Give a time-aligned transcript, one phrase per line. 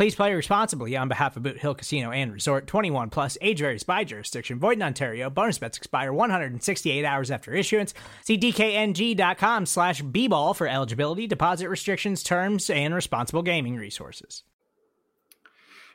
[0.00, 3.82] Please play responsibly on behalf of Boot Hill Casino and Resort 21 plus age varies
[3.82, 4.58] by jurisdiction.
[4.58, 5.28] Void in Ontario.
[5.28, 7.92] Bonus bets expire 168 hours after issuance.
[8.24, 14.42] See DKNG.com slash B ball for eligibility, deposit restrictions, terms, and responsible gaming resources.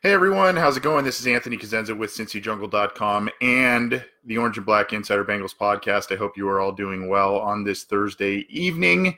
[0.04, 1.04] Hey everyone, how's it going?
[1.04, 6.14] This is Anthony Cosenza with CincyJungle.com and the Orange and Black Insider Bengals podcast.
[6.14, 9.18] I hope you are all doing well on this Thursday evening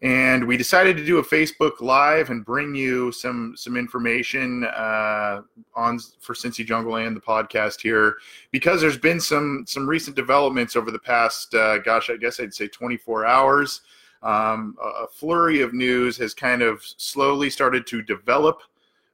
[0.00, 5.42] and we decided to do a Facebook Live and bring you some some information uh,
[5.74, 8.16] on for Cincy Jungle and the podcast here
[8.52, 12.54] because there's been some some recent developments over the past uh, gosh I guess I'd
[12.54, 13.80] say 24 hours.
[14.22, 18.62] Um, a flurry of news has kind of slowly started to develop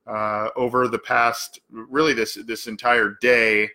[0.07, 3.71] uh, over the past really this this entire day.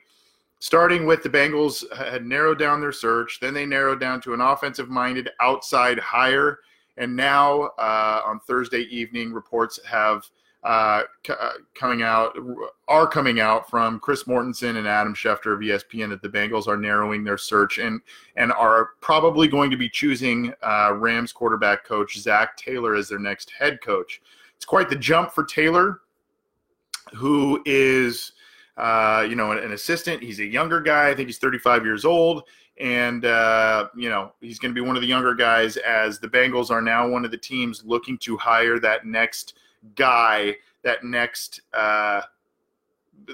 [0.62, 4.42] Starting with the Bengals had narrowed down their search, then they narrowed down to an
[4.42, 6.60] offensive minded outside hire
[7.00, 10.30] and now uh, on Thursday evening, reports have
[10.64, 12.38] uh, c- uh, coming out
[12.90, 16.76] are coming out from Chris Mortensen and Adam Schefter of ESPN that the Bengals are
[16.76, 18.02] narrowing their search and
[18.36, 23.20] and are probably going to be choosing uh, Rams quarterback coach Zac Taylor as their
[23.20, 24.22] next head coach.
[24.58, 26.02] It's quite the jump for Taylor,
[27.16, 28.34] who is.
[28.78, 30.24] Uh, you know, an, an, assistant.
[30.24, 31.10] He's a younger guy.
[31.10, 32.44] I think he's 35 years old
[32.80, 36.28] and uh, you know he's going to be one of the younger guys as the
[36.28, 39.56] Bengals are now one of the teams looking to hire that next
[39.96, 42.22] guy, that next uh,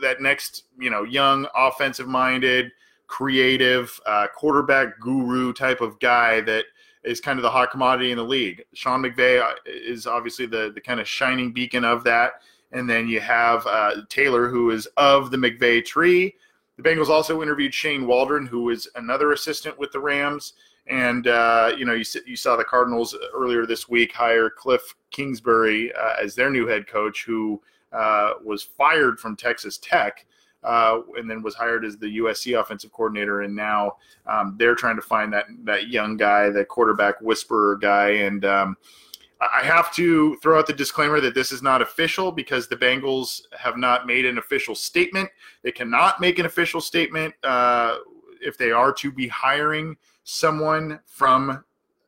[0.02, 2.72] that next you know young offensive minded,
[3.08, 6.66] creative uh, quarterback guru type of guy that
[7.04, 8.64] is kind of the hot commodity in the league.
[8.74, 12.42] Sean McVay uh, is obviously the the kind of shining beacon of that,
[12.72, 16.36] and then you have uh, Taylor who is of the McVay tree
[16.78, 20.54] the Bengals also interviewed Shane Waldron, who was another assistant with the Rams.
[20.88, 24.82] And, uh, you know, you, you saw the Cardinals earlier this week hire Cliff
[25.12, 30.26] Kingsbury uh, as their new head coach, who uh, was fired from Texas Tech.
[30.64, 34.96] Uh, and then was hired as the USC offensive coordinator, and now um, they're trying
[34.96, 38.76] to find that that young guy, that quarterback whisperer guy, and um,
[39.54, 43.42] I have to throw out the disclaimer that this is not official because the Bengals
[43.58, 45.30] have not made an official statement.
[45.64, 47.98] They cannot make an official statement uh,
[48.42, 51.64] if they are to be hiring someone from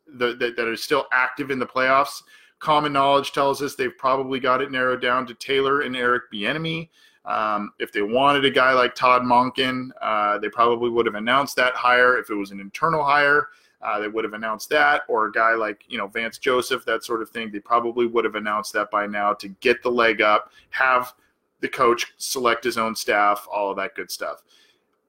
[0.07, 2.23] the, the, that is still active in the playoffs.
[2.59, 6.89] Common knowledge tells us they've probably got it narrowed down to Taylor and Eric Bieniemy.
[7.25, 11.55] Um, if they wanted a guy like Todd Monken, uh, they probably would have announced
[11.57, 12.17] that hire.
[12.17, 13.49] If it was an internal hire,
[13.81, 17.03] uh, they would have announced that, or a guy like you know Vance Joseph, that
[17.03, 17.51] sort of thing.
[17.51, 21.13] They probably would have announced that by now to get the leg up, have
[21.59, 24.43] the coach select his own staff, all of that good stuff.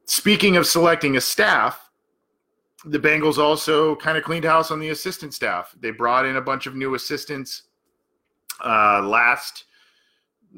[0.05, 1.91] Speaking of selecting a staff,
[2.85, 5.75] the Bengals also kind of cleaned house on the assistant staff.
[5.81, 7.65] They brought in a bunch of new assistants
[8.65, 9.65] uh, last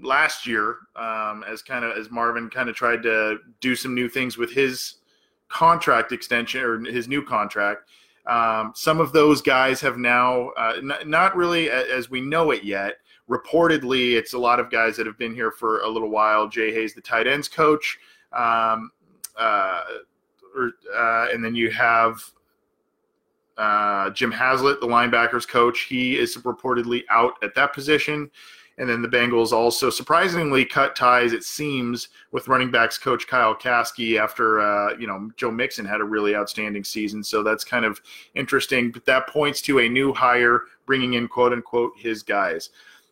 [0.03, 4.09] last year, um, as kind of as Marvin kind of tried to do some new
[4.09, 4.97] things with his
[5.51, 7.91] contract extension or his new contract.
[8.27, 12.65] Um, some of those guys have now, uh, n- not really as we know it
[12.65, 12.99] yet.
[13.29, 16.49] Reportedly, it's a lot of guys that have been here for a little while.
[16.49, 17.99] Jay Hayes, the tight ends coach,
[18.33, 18.91] um,
[19.37, 19.83] uh,
[20.57, 22.23] or, uh, and then you have
[23.57, 25.83] uh, Jim Haslett, the linebackers coach.
[25.83, 28.31] He is reportedly out at that position.
[28.81, 33.55] And then the Bengals also surprisingly cut ties, it seems, with running backs coach Kyle
[33.55, 37.23] Caskey after, uh, you know, Joe Mixon had a really outstanding season.
[37.23, 38.01] So that's kind of
[38.35, 38.91] interesting.
[38.91, 42.71] But that points to a new hire bringing in, quote unquote, his guys.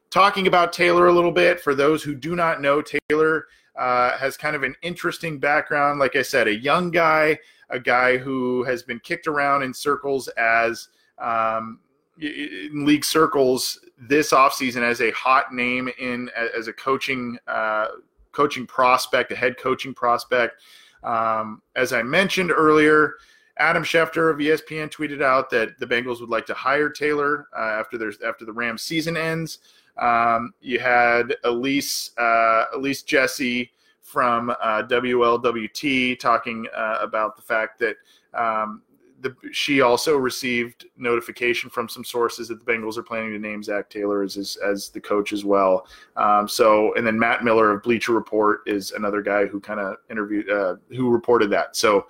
[0.08, 4.38] Talking about Taylor a little bit, for those who do not know, Taylor uh, has
[4.38, 6.00] kind of an interesting background.
[6.00, 7.38] Like I said, a young guy,
[7.68, 10.88] a guy who has been kicked around in circles as
[11.18, 11.80] um,
[12.20, 17.88] in league circles this offseason as a hot name in as a coaching uh,
[18.32, 20.60] coaching prospect, a head coaching prospect.
[21.02, 23.14] Um, as I mentioned earlier,
[23.58, 27.62] Adam Schefter of ESPN tweeted out that the Bengals would like to hire Taylor uh,
[27.62, 29.58] after their after the Rams season ends.
[29.96, 33.70] Um, you had Elise uh, Elise Jesse
[34.02, 37.96] from uh, WLWT talking uh, about the fact that
[38.32, 38.82] um,
[39.20, 43.62] the, she also received notification from some sources that the Bengals are planning to name
[43.62, 45.86] Zac Taylor as as, as the coach as well.
[46.16, 49.96] Um, so, and then Matt Miller of Bleacher Report is another guy who kind of
[50.10, 51.76] interviewed, uh, who reported that.
[51.76, 52.06] So,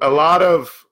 [0.00, 0.86] a lot of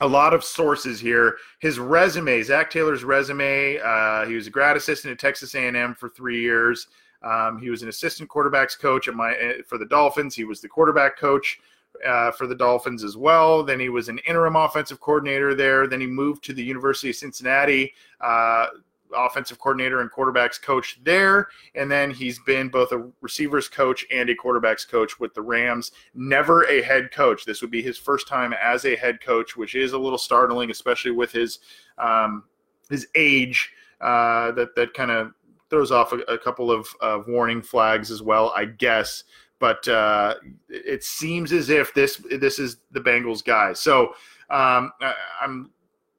[0.00, 1.36] a lot of sources here.
[1.60, 3.78] His resume, Zac Taylor's resume.
[3.78, 6.88] Uh, he was a grad assistant at Texas A&M for three years.
[7.22, 10.34] Um, he was an assistant quarterbacks coach at my eh, for the Dolphins.
[10.34, 11.60] He was the quarterback coach
[12.06, 13.62] uh, for the Dolphins as well.
[13.62, 15.86] Then he was an interim offensive coordinator there.
[15.86, 18.66] Then he moved to the University of Cincinnati, uh,
[19.14, 21.48] offensive coordinator and quarterbacks coach there.
[21.74, 25.92] And then he's been both a receivers coach and a quarterbacks coach with the Rams.
[26.14, 27.44] Never a head coach.
[27.44, 30.70] This would be his first time as a head coach, which is a little startling,
[30.70, 31.60] especially with his
[31.98, 32.44] um,
[32.90, 33.70] his age.
[34.00, 35.32] Uh, that that kind of
[35.72, 39.24] throws off a, a couple of, of warning flags as well, I guess
[39.62, 40.34] but uh,
[40.68, 43.72] it seems as if this this is the Bengals guy.
[43.72, 44.06] So
[44.50, 45.70] um, I, I'm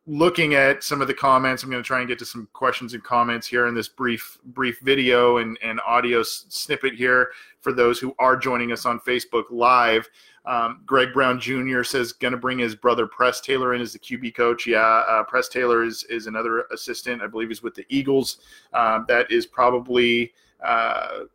[0.07, 1.61] looking at some of the comments.
[1.61, 4.37] I'm going to try and get to some questions and comments here in this brief
[4.45, 9.43] brief video and, and audio snippet here for those who are joining us on Facebook
[9.49, 10.07] Live.
[10.45, 11.83] Um, Greg Brown Jr.
[11.83, 14.65] says going to bring his brother Press Taylor in as the QB coach.
[14.65, 17.21] Yeah, uh, Press Taylor is is another assistant.
[17.21, 18.37] I believe he's with the Eagles.
[18.71, 20.31] Um, that is probably
[20.65, 21.25] uh,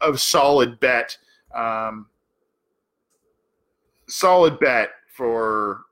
[0.00, 1.18] a solid bet
[1.54, 2.06] um,
[4.08, 5.82] solid bet for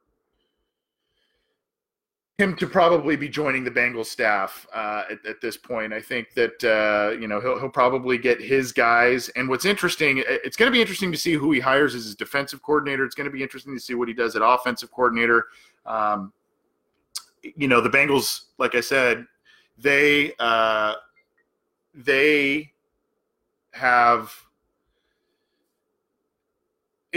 [2.38, 5.92] him to probably be joining the Bengals staff uh, at, at, this point.
[5.92, 9.28] I think that uh, you know he'll he'll probably get his guys.
[9.30, 12.14] And what's interesting, it's going to be interesting to see who he hires as his
[12.14, 13.04] defensive coordinator.
[13.04, 15.46] It's going to be interesting to see what he does at offensive coordinator.
[15.84, 16.32] Um,
[17.42, 19.26] you know, the Bengals, like I said,
[19.76, 20.94] they uh,
[21.92, 22.70] they
[23.72, 24.32] have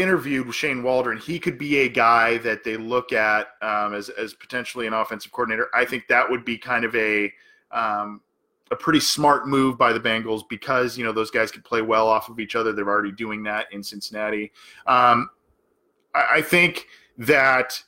[0.02, 4.34] interviewed Shane Waldron, he could be a guy that they look at um, as as
[4.34, 5.68] potentially an offensive coordinator.
[5.74, 7.32] I think that would be kind of a
[7.72, 8.22] um,
[8.72, 12.08] a pretty smart move by the Bengals because you know those guys could play well
[12.08, 12.74] off of each other.
[12.74, 14.52] They're already doing that in Cincinnati.
[14.88, 15.30] Um,
[16.16, 16.88] I, I think
[17.18, 17.82] that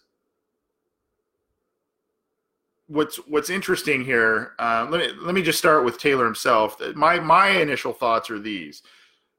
[2.88, 4.54] what's what's interesting here.
[4.60, 6.77] Uh, let me let me just start with Taylor himself.
[6.95, 8.83] My my initial thoughts are these.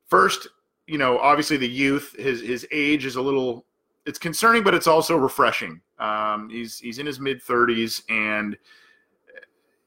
[0.08, 0.48] First,
[0.86, 3.64] you know, obviously the youth, his his age is a little
[4.06, 5.80] it's concerning, but it's also refreshing.
[5.98, 8.56] Um, he's he's in his mid thirties, and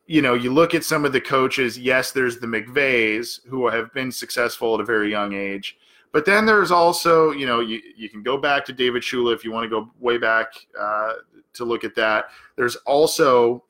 [0.07, 1.77] you know, you look at some of the coaches.
[1.77, 5.77] Yes, there's the McVays who have been successful at a very young age,
[6.11, 9.43] but then there's also, you know, you you can go back to David Shula if
[9.43, 10.47] you want to go way back
[10.79, 11.13] uh,
[11.53, 12.29] to look at that.
[12.55, 13.63] There's also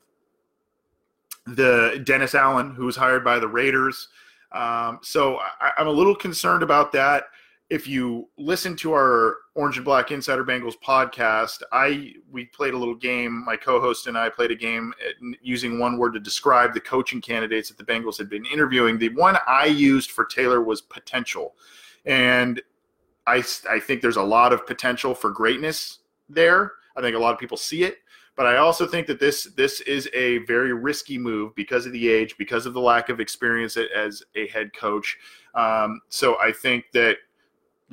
[1.46, 4.08] the Dennis Allen who was hired by the Raiders.
[4.52, 7.24] Um, so I, I'm a little concerned about that.
[7.70, 12.78] If you listen to our Orange and Black Insider Bengals podcast, I we played a
[12.78, 13.44] little game.
[13.44, 14.94] My co-host and I played a game
[15.42, 18.96] using one word to describe the coaching candidates that the Bengals had been interviewing.
[18.96, 21.56] The one I used for Taylor was potential,
[22.06, 22.62] and
[23.26, 25.98] I I think there's a lot of potential for greatness
[26.30, 26.72] there.
[26.96, 27.98] I think a lot of people see it.
[28.38, 32.08] But I also think that this this is a very risky move because of the
[32.08, 35.18] age, because of the lack of experience as a head coach.
[35.56, 37.16] Um, so I think that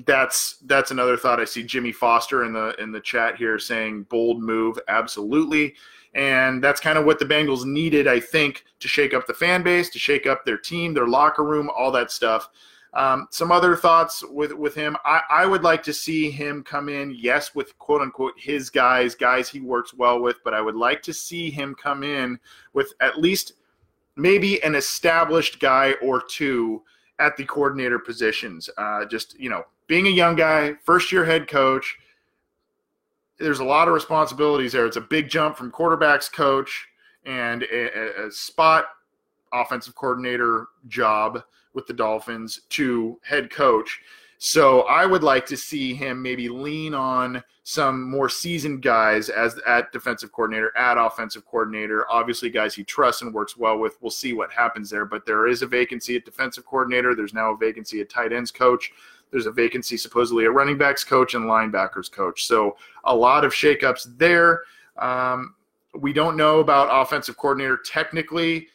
[0.05, 1.39] that's that's another thought.
[1.39, 5.74] I see Jimmy Foster in the in the chat here saying bold move, absolutely.
[6.13, 9.63] And that's kind of what the Bengals needed, I think, to shake up the fan
[9.63, 12.50] base, to shake up their team, their locker room, all that stuff.
[12.95, 14.95] Um, some other thoughts with with him.
[15.03, 19.15] I, I would like to see him come in, yes, with quote unquote his guys,
[19.15, 22.39] guys he works well with, but I would like to see him come in
[22.73, 23.53] with at least
[24.15, 26.83] maybe an established guy or two
[27.19, 28.69] at the coordinator positions.
[28.77, 31.97] Uh, just you know, being a young guy, first year head coach,
[33.39, 34.85] there's a lot of responsibilities there.
[34.85, 36.87] It's a big jump from quarterbacks coach
[37.25, 38.85] and a, a spot
[39.51, 41.43] offensive coordinator job
[41.75, 44.01] with the Dolphins to head coach.
[44.38, 49.60] So I would like to see him maybe lean on some more seasoned guys as
[49.65, 52.05] at defensive coordinator, at offensive coordinator.
[52.12, 53.98] Obviously, guys he trusts and works well with.
[54.01, 55.05] We'll see what happens there.
[55.05, 57.15] But there is a vacancy at defensive coordinator.
[57.15, 58.91] There's now a vacancy at tight ends coach.
[59.32, 62.46] There's a vacancy supposedly a running backs coach and linebackers coach.
[62.46, 64.62] So a lot of shakeups there.
[64.98, 65.55] Um,
[65.96, 68.67] we don't know about offensive coordinator technically.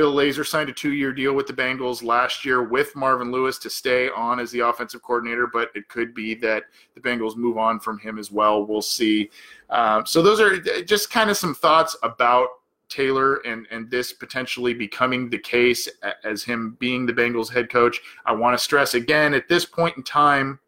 [0.00, 3.68] Bill Lazor signed a two-year deal with the Bengals last year with Marvin Lewis to
[3.68, 6.62] stay on as the offensive coordinator, but it could be that
[6.94, 8.64] the Bengals move on from him as well.
[8.64, 9.28] We'll see.
[9.68, 12.48] Um, so those are just kind of some thoughts about
[12.88, 15.86] Taylor and and this potentially becoming the case
[16.24, 18.00] as him being the Bengals head coach.
[18.24, 20.60] I want to stress again at this point in time,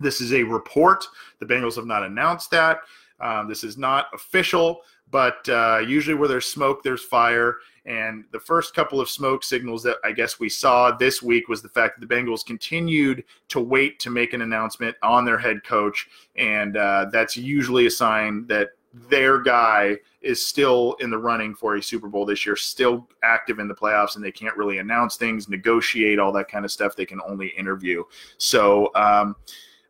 [0.00, 1.04] this is a report.
[1.40, 2.78] The Bengals have not announced that.
[3.20, 7.56] Um, this is not official, but uh, usually where there's smoke, there's fire.
[7.84, 11.62] And the first couple of smoke signals that I guess we saw this week was
[11.62, 15.62] the fact that the Bengals continued to wait to make an announcement on their head
[15.64, 16.08] coach.
[16.36, 18.70] And uh, that's usually a sign that
[19.08, 23.58] their guy is still in the running for a Super Bowl this year, still active
[23.58, 26.96] in the playoffs, and they can't really announce things, negotiate, all that kind of stuff.
[26.96, 28.02] They can only interview.
[28.38, 29.36] So um,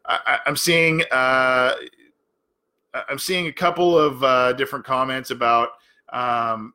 [0.05, 1.75] I, am seeing uh,
[3.09, 5.71] I'm seeing a couple of uh, different comments about.
[6.13, 6.75] Um,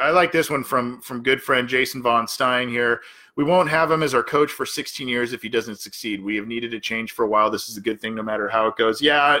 [0.00, 3.00] I like this one from from good friend Jason Von Stein here.
[3.36, 6.22] We won't have him as our coach for 16 years if he doesn't succeed.
[6.22, 7.50] We have needed a change for a while.
[7.50, 9.00] This is a good thing, no matter how it goes.
[9.02, 9.40] Yeah,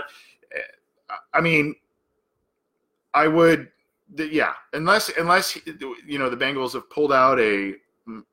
[1.32, 1.74] I mean,
[3.14, 3.68] I would,
[4.16, 5.56] yeah, unless unless
[6.06, 7.74] you know the Bengals have pulled out a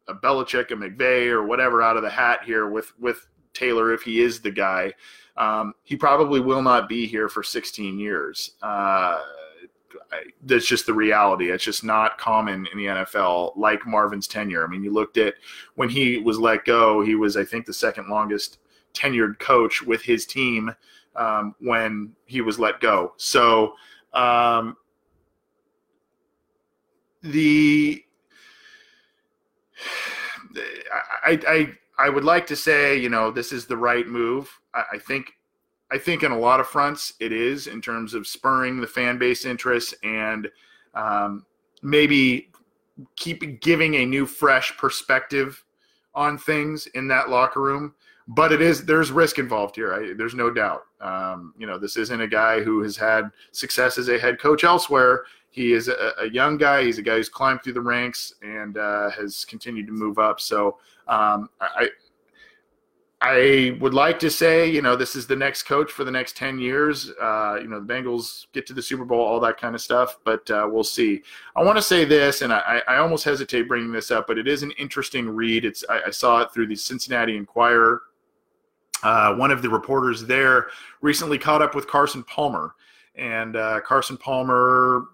[0.08, 4.02] a Belichick, a McVay, or whatever out of the hat here with with Taylor, if
[4.02, 4.94] he is the guy,
[5.38, 8.52] um, he probably will not be here for 16 years.
[8.62, 9.20] Uh,
[10.44, 11.52] that's just the reality.
[11.52, 14.64] It's just not common in the NFL like Marvin's tenure.
[14.64, 15.36] I mean, you looked at
[15.76, 18.60] when he was let go, he was, I think, the second longest
[18.94, 20.74] tenured coach with his team
[21.16, 23.14] um, when he was let go.
[23.18, 23.74] So
[24.14, 24.78] um,
[27.22, 28.04] the
[31.26, 34.50] I, I I would like to say you know this is the right move.
[34.74, 35.34] I, I think
[35.92, 39.18] I think in a lot of fronts it is in terms of spurring the fan
[39.18, 40.50] base interest and
[40.94, 41.46] um,
[41.82, 42.52] maybe
[43.16, 45.64] keep giving a new fresh perspective
[46.16, 47.94] on things in that locker room
[48.28, 49.94] but it is there's risk involved here.
[49.94, 50.84] I, there's no doubt.
[51.00, 54.64] Um, you know, this isn't a guy who has had success as a head coach
[54.64, 55.24] elsewhere.
[55.50, 56.84] He is a, a young guy.
[56.84, 60.42] He's a guy who's climbed through the ranks and uh, has continued to move up.
[60.42, 61.90] So um, I,
[63.22, 66.38] I would like to say, you know, this is the next coach for the next
[66.38, 67.10] 10 years.
[67.20, 70.20] Uh, you know, the Bengals get to the Super Bowl, all that kind of stuff,
[70.24, 71.24] but uh, we'll see.
[71.56, 74.48] I want to say this, and I, I, almost hesitate bringing this up, but it
[74.48, 75.66] is an interesting read.
[75.66, 78.04] It's I, I saw it through the Cincinnati Enquirer
[79.04, 80.68] uh, one of the reporters there
[81.02, 82.76] recently caught up with Carson Palmer,
[83.16, 85.06] and uh, Carson Palmer,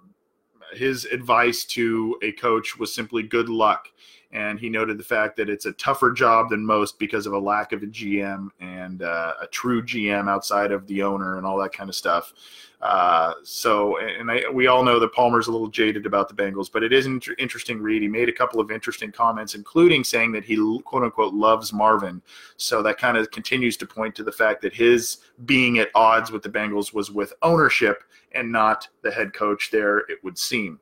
[0.73, 3.87] his advice to a coach was simply good luck.
[4.33, 7.39] And he noted the fact that it's a tougher job than most because of a
[7.39, 11.59] lack of a GM and uh, a true GM outside of the owner and all
[11.59, 12.33] that kind of stuff.
[12.81, 16.69] Uh, so, and I, we all know that Palmer's a little jaded about the Bengals,
[16.69, 18.01] but it is an inter- interesting read.
[18.01, 22.21] He made a couple of interesting comments, including saying that he quote unquote loves Marvin.
[22.57, 26.31] So that kind of continues to point to the fact that his being at odds
[26.31, 30.79] with the Bengals was with ownership and not the head coach there, it would seem.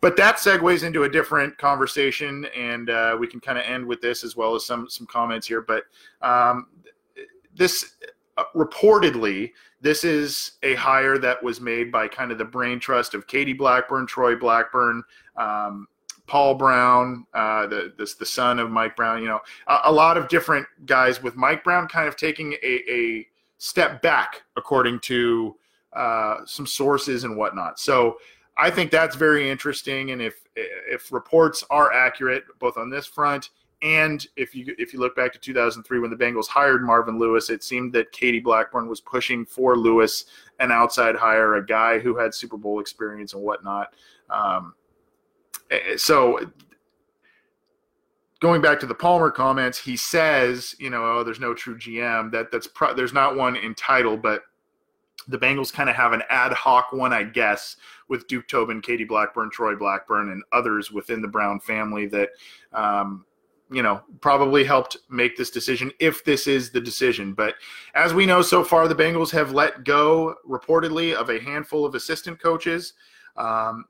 [0.00, 4.00] But that segues into a different conversation, and uh, we can kind of end with
[4.00, 5.62] this as well as some some comments here.
[5.62, 5.84] But
[6.22, 6.68] um,
[7.54, 7.94] this
[8.36, 13.14] uh, reportedly this is a hire that was made by kind of the brain trust
[13.14, 15.02] of Katie Blackburn, Troy Blackburn,
[15.36, 15.86] um,
[16.26, 19.22] Paul Brown, uh, the this, the son of Mike Brown.
[19.22, 22.82] You know, a, a, lot of different guys with Mike Brown kind of taking a,
[22.90, 23.26] a
[23.58, 25.54] step back, according to
[25.92, 27.78] uh, some sources and whatnot.
[27.78, 28.16] So
[28.58, 30.12] I think that's very interesting.
[30.12, 33.50] And if if reports are accurate, both on this front
[33.82, 37.50] and if you if you look back to 2003 when the Bengals hired Marvin Lewis,
[37.50, 40.24] it seemed that Katie Blackburn was pushing for Lewis,
[40.60, 43.94] an outside hire, a guy who had Super Bowl experience and whatnot.
[44.30, 44.74] Um,
[45.70, 46.50] eh, eh, so
[48.40, 52.32] going back to the Palmer comments, he says, you know, oh, there's no true GM.
[52.32, 54.42] That that's pro- there's not one entitled, but
[55.28, 57.76] the Bengals kind of have an ad hoc one, I guess,
[58.08, 62.30] with Duke Tobin, Katie Blackburn, Troy Blackburn, and others within the Brown family that
[62.72, 63.24] um,
[63.70, 67.34] you know, probably helped make this decision if this is the decision.
[67.34, 67.54] But
[67.94, 71.94] as we know so far, the Bengals have let go reportedly of a handful of
[71.94, 72.94] assistant coaches.
[73.36, 73.84] Um,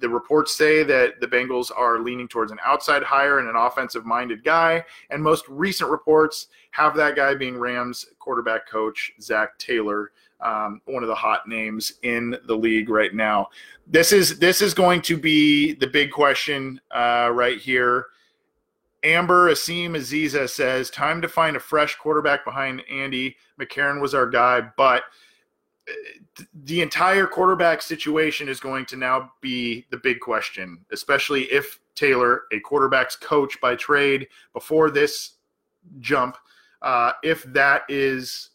[0.00, 4.04] the reports say that the Bengals are leaning towards an outside hire and an offensive
[4.04, 4.84] minded guy.
[5.10, 10.12] And most recent reports have that guy being Rams quarterback coach Zac Taylor.
[10.40, 13.48] Um, one of the hot names in the league right now.
[13.86, 18.06] This is this is going to be the big question uh, right here.
[19.04, 23.36] Amber Asim Aziza says, time to find a fresh quarterback behind Andy.
[23.60, 25.02] McCarron was our guy, but
[26.64, 32.42] the entire quarterback situation is going to now be the big question, especially if Taylor,
[32.52, 35.32] a quarterback's coach by trade before this
[36.00, 36.36] jump,
[36.80, 38.50] uh, if that is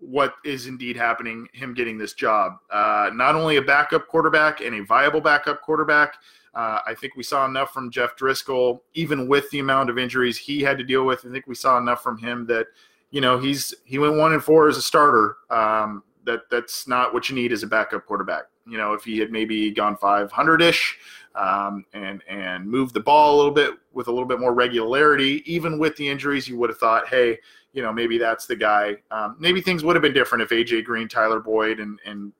[0.00, 2.58] what is indeed happening, him getting this job.
[2.70, 6.14] Uh, not only a backup quarterback and a viable backup quarterback,
[6.54, 10.38] uh, I think we saw enough from Jeff Driskel, even with the amount of injuries
[10.38, 11.24] he had to deal with.
[11.26, 12.66] I think we saw enough from him that,
[13.10, 15.36] you know, he's he went one and four as a starter.
[15.50, 18.44] Um, that that's not what you need as a backup quarterback.
[18.66, 20.98] You know, if he had maybe gone 500 ish
[21.34, 25.42] um, and and moved the ball a little bit with a little bit more regularity,
[25.46, 27.38] even with the injuries, you would have thought, hey,
[27.72, 28.96] you know, maybe that's the guy.
[29.10, 32.32] Um, maybe things would have been different if AJ Green, Tyler Boyd, and and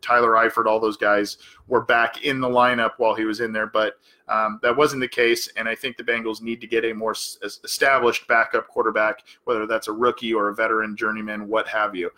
[0.00, 3.66] Tyler Eifert, all those guys were back in the lineup while he was in there.
[3.66, 3.94] But
[4.28, 7.12] um, that wasn't the case, and I think the Bengals need to get a more
[7.12, 12.10] established backup quarterback, whether that's a rookie or a veteran journeyman, what have you.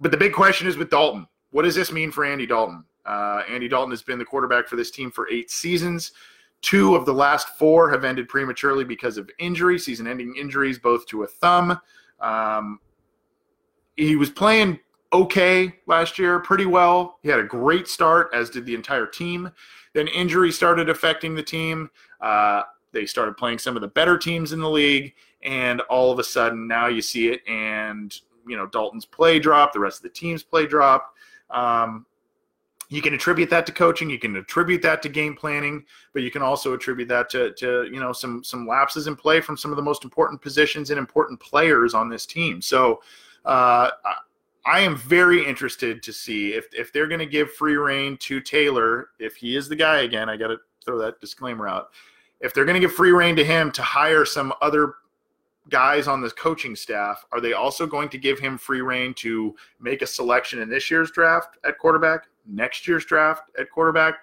[0.00, 1.26] But the big question is with Dalton.
[1.50, 2.84] What does this mean for Andy Dalton?
[3.04, 6.12] Uh, Andy Dalton has been the quarterback for this team for eight seasons.
[6.62, 11.06] Two of the last four have ended prematurely because of injury, season ending injuries, both
[11.06, 11.78] to a thumb.
[12.20, 12.80] Um,
[13.96, 14.80] he was playing
[15.12, 17.18] okay last year, pretty well.
[17.22, 19.50] He had a great start, as did the entire team.
[19.92, 21.90] Then injury started affecting the team.
[22.20, 22.62] Uh,
[22.92, 26.24] they started playing some of the better teams in the league, and all of a
[26.24, 30.08] sudden now you see it, and you know Dalton's play dropped, the rest of the
[30.10, 31.16] team's play dropped.
[31.50, 32.06] Um,
[32.88, 36.30] you can attribute that to coaching, you can attribute that to game planning, but you
[36.30, 39.72] can also attribute that to, to you know some some lapses in play from some
[39.72, 42.62] of the most important positions and important players on this team.
[42.62, 43.00] So
[43.44, 43.90] uh,
[44.66, 48.40] I am very interested to see if if they're going to give free rein to
[48.40, 50.28] Taylor, if he is the guy again.
[50.28, 51.90] I got to throw that disclaimer out.
[52.40, 54.94] If they're going to give free rein to him to hire some other
[55.68, 59.54] guys on the coaching staff, are they also going to give him free rein to
[59.80, 64.16] make a selection in this year's draft at quarterback, next year's draft at quarterback?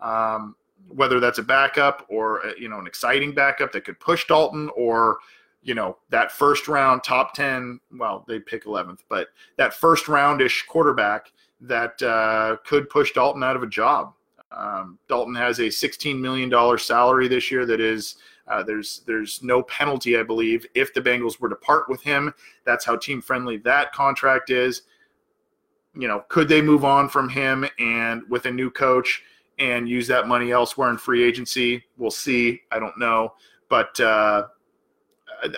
[0.00, 0.56] Um,
[0.88, 4.70] whether that's a backup or uh, you know an exciting backup that could push Dalton,
[4.76, 5.18] or
[5.62, 7.80] you know that first round top ten.
[7.92, 13.56] Well, they pick eleventh, but that first roundish quarterback that uh, could push Dalton out
[13.56, 14.14] of a job.
[14.52, 18.16] Um, Dalton has a sixteen million dollar salary this year that is
[18.50, 22.34] uh, there's there's no penalty, I believe, if the Bengals were to part with him.
[22.64, 24.82] That's how team friendly that contract is.
[25.94, 29.22] You know, could they move on from him and with a new coach
[29.58, 31.84] and use that money elsewhere in free agency?
[31.96, 32.60] We'll see.
[32.72, 33.34] I don't know,
[33.68, 34.46] but uh,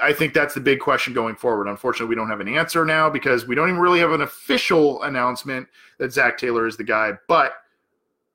[0.00, 1.68] I think that's the big question going forward.
[1.68, 5.02] Unfortunately, we don't have an answer now because we don't even really have an official
[5.02, 5.66] announcement
[5.98, 7.54] that Zac Taylor is the guy, but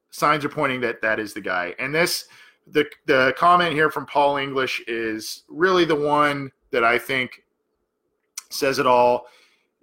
[0.10, 1.76] signs are pointing that that is the guy.
[1.80, 2.28] And this
[2.72, 7.44] the the comment here from Paul English is really the one that I think
[8.50, 9.28] says it all.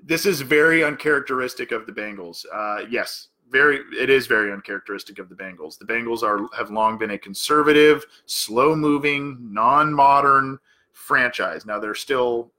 [0.03, 2.45] This is very uncharacteristic of the Bengals.
[2.53, 5.79] Uh, yes, very it is very uncharacteristic of the Bengals.
[5.79, 10.59] The Bengals are have long been a conservative, slow-moving, non-modern
[10.93, 11.65] franchise.
[11.65, 12.53] Now there's still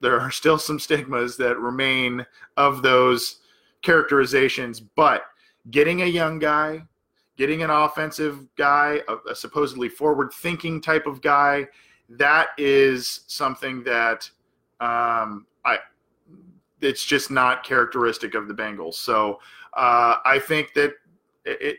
[0.00, 2.24] there are still some stigmas that remain
[2.56, 3.40] of those
[3.82, 5.22] characterizations, but
[5.70, 6.82] getting a young guy
[7.36, 11.66] getting an offensive guy, a, a supposedly forward thinking type of guy,
[12.08, 14.30] that is something that
[14.80, 15.78] um, I
[16.80, 18.94] it's just not characteristic of the Bengals.
[18.94, 19.40] So
[19.74, 20.92] uh, I think that
[21.44, 21.78] it, it,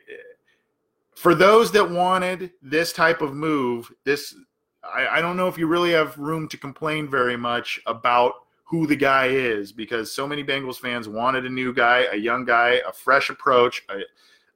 [1.15, 4.35] for those that wanted this type of move, this
[4.83, 8.85] I, I don't know if you really have room to complain very much about who
[8.85, 12.81] the guy is because so many Bengals fans wanted a new guy, a young guy,
[12.87, 14.01] a fresh approach, a,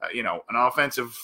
[0.02, 1.18] uh, you know, an offensive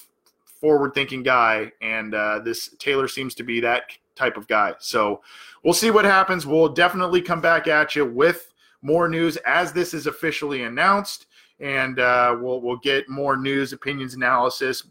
[0.59, 1.71] forward thinking guy.
[1.81, 3.83] And uh, this Taylor seems to be that
[4.15, 4.73] type of guy.
[4.79, 5.21] So
[5.63, 6.45] we'll see what happens.
[6.45, 11.27] We'll definitely come back at you with more news as this is officially announced.
[11.59, 14.83] And uh, we'll, we'll get more news, opinions, analysis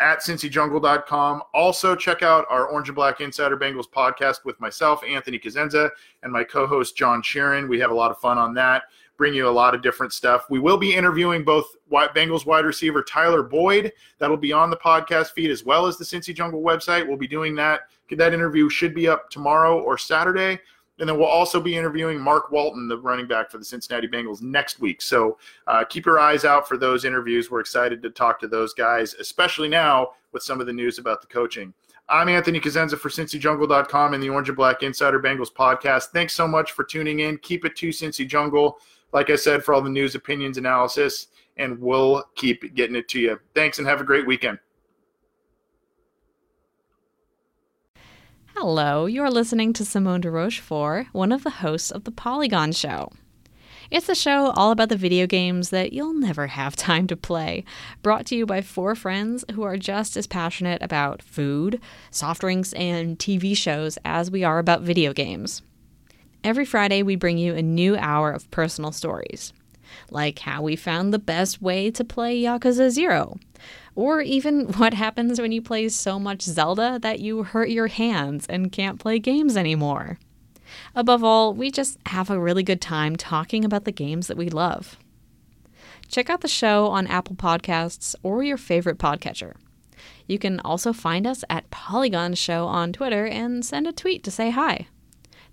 [0.00, 1.42] at cincyjungle.com.
[1.52, 5.90] Also, check out our Orange and Black Insider Bengals podcast with myself, Anthony Cosenza,
[6.22, 7.68] and my co host, John Sheeran.
[7.68, 8.84] We have a lot of fun on that
[9.16, 10.46] bring you a lot of different stuff.
[10.50, 13.92] We will be interviewing both Bengals wide receiver Tyler Boyd.
[14.18, 17.06] That'll be on the podcast feed as well as the Cincy Jungle website.
[17.06, 17.82] We'll be doing that.
[18.10, 20.58] That interview should be up tomorrow or Saturday.
[21.00, 24.42] And then we'll also be interviewing Mark Walton, the running back for the Cincinnati Bengals,
[24.42, 25.02] next week.
[25.02, 27.50] So uh, keep your eyes out for those interviews.
[27.50, 31.20] We're excited to talk to those guys, especially now with some of the news about
[31.20, 31.74] the coaching.
[32.08, 36.08] I'm Anthony Cosenza for CincyJungle.com and the Orange and Black Insider Bengals podcast.
[36.12, 37.38] Thanks so much for tuning in.
[37.38, 38.78] Keep it to Cincy Jungle
[39.14, 43.20] like I said, for all the news, opinions, analysis, and we'll keep getting it to
[43.20, 43.40] you.
[43.54, 44.58] Thanks and have a great weekend.
[48.56, 53.10] Hello, you're listening to Simone de Rochefort, one of the hosts of The Polygon Show.
[53.90, 57.64] It's a show all about the video games that you'll never have time to play,
[58.02, 62.72] brought to you by four friends who are just as passionate about food, soft drinks,
[62.72, 65.62] and TV shows as we are about video games.
[66.44, 69.54] Every Friday, we bring you a new hour of personal stories,
[70.10, 73.38] like how we found the best way to play Yakuza Zero,
[73.94, 78.44] or even what happens when you play so much Zelda that you hurt your hands
[78.46, 80.18] and can't play games anymore.
[80.94, 84.50] Above all, we just have a really good time talking about the games that we
[84.50, 84.98] love.
[86.08, 89.54] Check out the show on Apple Podcasts or your favorite podcatcher.
[90.26, 94.30] You can also find us at Polygon Show on Twitter and send a tweet to
[94.30, 94.88] say hi.